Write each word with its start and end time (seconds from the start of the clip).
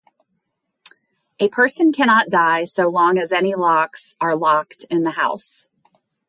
A 1.39 1.47
person 1.49 1.93
cannot 1.93 2.31
die 2.31 2.65
so 2.65 2.87
long 2.89 3.19
as 3.19 3.31
any 3.31 3.53
locks 3.53 4.15
are 4.19 4.35
locked 4.35 4.83
in 4.89 5.03
the 5.03 5.11
house. 5.11 5.67